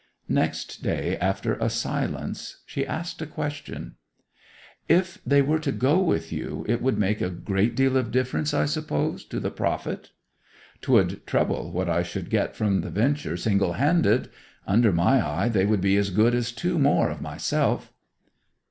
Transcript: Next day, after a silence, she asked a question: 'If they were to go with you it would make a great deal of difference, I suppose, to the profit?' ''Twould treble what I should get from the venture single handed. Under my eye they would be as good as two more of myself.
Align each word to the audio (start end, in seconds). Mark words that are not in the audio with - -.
Next 0.33 0.81
day, 0.81 1.15
after 1.17 1.53
a 1.57 1.69
silence, 1.69 2.63
she 2.65 2.87
asked 2.87 3.21
a 3.21 3.27
question: 3.27 3.97
'If 4.89 5.19
they 5.27 5.43
were 5.43 5.59
to 5.59 5.71
go 5.71 6.01
with 6.01 6.31
you 6.33 6.65
it 6.67 6.81
would 6.81 6.97
make 6.97 7.21
a 7.21 7.29
great 7.29 7.75
deal 7.75 7.95
of 7.95 8.09
difference, 8.09 8.51
I 8.51 8.65
suppose, 8.65 9.23
to 9.25 9.39
the 9.39 9.51
profit?' 9.51 10.09
''Twould 10.81 11.27
treble 11.27 11.71
what 11.71 11.87
I 11.87 12.01
should 12.01 12.31
get 12.31 12.55
from 12.55 12.81
the 12.81 12.89
venture 12.89 13.37
single 13.37 13.73
handed. 13.73 14.31
Under 14.65 14.91
my 14.91 15.23
eye 15.23 15.49
they 15.49 15.67
would 15.67 15.81
be 15.81 15.97
as 15.97 16.09
good 16.09 16.33
as 16.33 16.51
two 16.51 16.79
more 16.79 17.11
of 17.11 17.21
myself. 17.21 17.93